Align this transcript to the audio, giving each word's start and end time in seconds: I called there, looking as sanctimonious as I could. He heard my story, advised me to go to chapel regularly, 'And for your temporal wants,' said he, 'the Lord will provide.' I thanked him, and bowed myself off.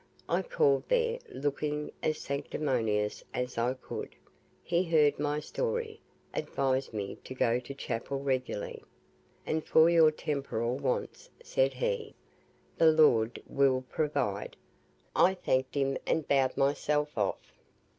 I 0.27 0.41
called 0.41 0.85
there, 0.89 1.19
looking 1.29 1.91
as 2.01 2.17
sanctimonious 2.17 3.23
as 3.35 3.55
I 3.59 3.75
could. 3.75 4.15
He 4.63 4.83
heard 4.83 5.19
my 5.19 5.39
story, 5.39 5.99
advised 6.33 6.91
me 6.91 7.19
to 7.23 7.35
go 7.35 7.59
to 7.59 7.73
chapel 7.75 8.17
regularly, 8.19 8.81
'And 9.45 9.63
for 9.63 9.91
your 9.91 10.09
temporal 10.09 10.75
wants,' 10.75 11.29
said 11.43 11.73
he, 11.75 12.15
'the 12.79 12.91
Lord 12.91 13.43
will 13.45 13.83
provide.' 13.91 14.57
I 15.15 15.35
thanked 15.35 15.75
him, 15.75 15.99
and 16.07 16.27
bowed 16.27 16.57
myself 16.57 17.15
off. 17.15 17.53